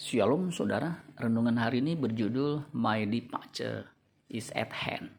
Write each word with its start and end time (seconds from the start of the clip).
Shalom 0.00 0.48
saudara, 0.48 1.04
renungan 1.20 1.60
hari 1.60 1.84
ini 1.84 1.92
berjudul 1.92 2.72
My 2.72 3.04
Departure 3.04 3.84
is 4.32 4.48
at 4.56 4.72
Hand. 4.72 5.12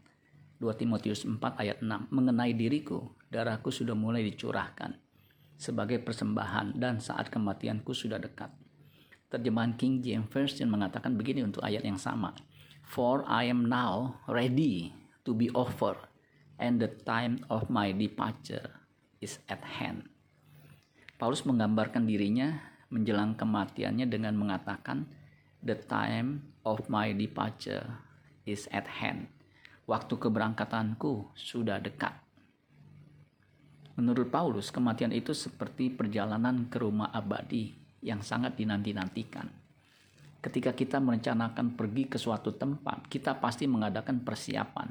2 0.58 0.74
Timotius 0.74 1.22
4 1.22 1.38
ayat 1.38 1.86
6 1.86 2.10
Mengenai 2.10 2.58
diriku, 2.58 3.14
darahku 3.30 3.70
sudah 3.70 3.94
mulai 3.94 4.26
dicurahkan 4.26 4.98
sebagai 5.54 6.02
persembahan 6.02 6.82
dan 6.82 6.98
saat 6.98 7.30
kematianku 7.30 7.94
sudah 7.94 8.18
dekat. 8.18 8.50
Terjemahan 9.30 9.78
King 9.78 10.02
James 10.02 10.26
Version 10.34 10.74
mengatakan 10.74 11.14
begini 11.14 11.46
untuk 11.46 11.62
ayat 11.62 11.86
yang 11.86 12.02
sama. 12.02 12.34
For 12.82 13.22
I 13.30 13.54
am 13.54 13.70
now 13.70 14.18
ready 14.26 14.98
to 15.30 15.38
be 15.38 15.54
offered 15.54 16.02
and 16.58 16.82
the 16.82 16.90
time 16.90 17.46
of 17.54 17.70
my 17.70 17.94
departure 17.94 18.82
is 19.22 19.38
at 19.46 19.62
hand. 19.78 20.10
Paulus 21.22 21.46
menggambarkan 21.46 22.10
dirinya 22.10 22.71
menjelang 22.92 23.34
kematiannya 23.40 24.06
dengan 24.06 24.36
mengatakan, 24.38 25.08
"The 25.64 25.80
time 25.80 26.44
of 26.68 26.92
my 26.92 27.16
departure 27.16 28.04
is 28.46 28.68
at 28.70 28.86
hand." 29.02 29.32
Waktu 29.90 30.14
keberangkatanku 30.20 31.34
sudah 31.34 31.82
dekat. 31.82 32.14
Menurut 33.98 34.32
Paulus, 34.32 34.72
kematian 34.72 35.12
itu 35.12 35.36
seperti 35.36 35.92
perjalanan 35.92 36.72
ke 36.72 36.80
rumah 36.80 37.12
abadi 37.12 37.76
yang 38.00 38.24
sangat 38.24 38.56
dinanti-nantikan. 38.56 39.52
Ketika 40.42 40.74
kita 40.74 40.98
merencanakan 40.98 41.78
pergi 41.78 42.10
ke 42.10 42.18
suatu 42.18 42.56
tempat, 42.56 43.06
kita 43.06 43.38
pasti 43.38 43.70
mengadakan 43.70 44.26
persiapan. 44.26 44.90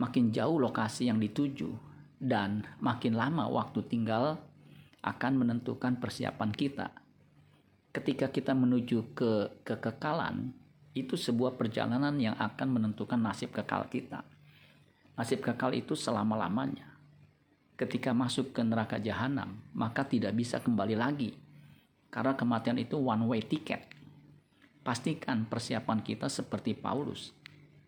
Makin 0.00 0.32
jauh 0.32 0.56
lokasi 0.56 1.12
yang 1.12 1.20
dituju, 1.20 1.76
dan 2.16 2.64
makin 2.80 3.12
lama 3.12 3.44
waktu 3.52 3.84
tinggal 3.84 4.40
akan 5.02 5.32
menentukan 5.44 6.00
persiapan 6.00 6.50
kita. 6.52 6.88
Ketika 7.92 8.28
kita 8.28 8.52
menuju 8.52 9.16
ke 9.16 9.64
kekekalan, 9.64 10.52
itu 10.96 11.16
sebuah 11.16 11.56
perjalanan 11.60 12.16
yang 12.16 12.36
akan 12.36 12.80
menentukan 12.80 13.20
nasib 13.20 13.52
kekal 13.52 13.88
kita. 13.88 14.24
Nasib 15.16 15.44
kekal 15.44 15.72
itu 15.76 15.92
selama-lamanya. 15.96 16.96
Ketika 17.76 18.16
masuk 18.16 18.56
ke 18.56 18.64
neraka 18.64 18.96
jahanam, 18.96 19.60
maka 19.76 20.04
tidak 20.04 20.32
bisa 20.32 20.60
kembali 20.60 20.96
lagi. 20.96 21.36
Karena 22.08 22.32
kematian 22.32 22.80
itu 22.80 22.96
one 22.96 23.28
way 23.28 23.44
ticket. 23.44 23.84
Pastikan 24.80 25.44
persiapan 25.44 26.00
kita 26.00 26.32
seperti 26.32 26.72
Paulus. 26.72 27.36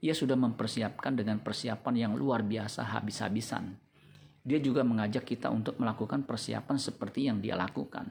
Ia 0.05 0.13
sudah 0.13 0.37
mempersiapkan 0.37 1.17
dengan 1.17 1.41
persiapan 1.41 1.95
yang 1.97 2.13
luar 2.15 2.45
biasa 2.45 2.85
habis-habisan 2.97 3.88
dia 4.43 4.59
juga 4.63 4.87
mengajak 4.87 5.27
kita 5.27 5.51
untuk 5.51 5.77
melakukan 5.79 6.25
persiapan 6.25 6.77
seperti 6.79 7.27
yang 7.27 7.43
dia 7.43 7.59
lakukan. 7.59 8.11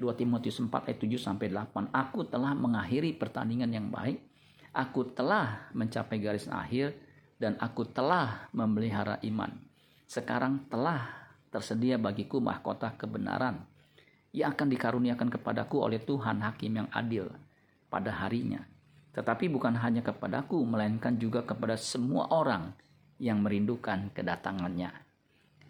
2 0.00 0.08
Timotius 0.16 0.56
4 0.56 0.72
ayat 0.88 0.98
7 0.98 1.20
sampai 1.20 1.52
8. 1.52 1.92
Aku 1.92 2.24
telah 2.24 2.56
mengakhiri 2.56 3.12
pertandingan 3.20 3.68
yang 3.68 3.92
baik. 3.92 4.20
Aku 4.72 5.12
telah 5.12 5.68
mencapai 5.76 6.16
garis 6.22 6.48
akhir 6.48 6.96
dan 7.36 7.60
aku 7.60 7.84
telah 7.84 8.48
memelihara 8.56 9.20
iman. 9.26 9.52
Sekarang 10.08 10.64
telah 10.72 11.30
tersedia 11.52 11.98
bagiku 11.98 12.38
mahkota 12.38 12.94
kebenaran 12.96 13.66
yang 14.30 14.54
akan 14.54 14.70
dikaruniakan 14.70 15.28
kepadaku 15.28 15.82
oleh 15.82 15.98
Tuhan 15.98 16.38
Hakim 16.40 16.84
yang 16.84 16.88
adil 16.94 17.26
pada 17.90 18.14
harinya. 18.24 18.62
Tetapi 19.10 19.50
bukan 19.50 19.74
hanya 19.74 20.06
kepadaku, 20.06 20.62
melainkan 20.62 21.18
juga 21.18 21.42
kepada 21.42 21.74
semua 21.74 22.30
orang 22.30 22.70
yang 23.18 23.42
merindukan 23.42 24.14
kedatangannya. 24.14 25.09